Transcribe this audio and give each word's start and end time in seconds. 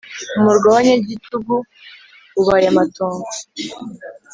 Umurwa 0.37 0.67
w’abanyagitugu 0.69 1.55
ubaye 2.39 2.67
amatongo 2.73 3.27